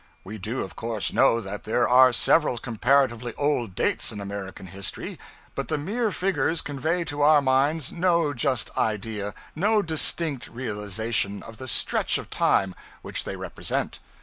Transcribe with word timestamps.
We 0.23 0.39
do 0.39 0.63
of 0.63 0.75
course 0.75 1.13
know 1.13 1.39
that 1.41 1.63
there 1.63 1.87
are 1.87 2.11
several 2.11 2.57
comparatively 2.57 3.35
old 3.35 3.75
dates 3.75 4.11
in 4.11 4.19
American 4.19 4.65
history, 4.65 5.19
but 5.53 5.67
the 5.67 5.77
mere 5.77 6.11
figures 6.11 6.63
convey 6.63 7.03
to 7.03 7.21
our 7.21 7.39
minds 7.39 7.91
no 7.91 8.33
just 8.33 8.75
idea, 8.75 9.35
no 9.55 9.83
distinct 9.83 10.47
realization, 10.47 11.43
of 11.43 11.57
the 11.57 11.67
stretch 11.67 12.17
of 12.17 12.31
time 12.31 12.73
which 13.03 13.25
they 13.25 13.35
represent. 13.35 13.99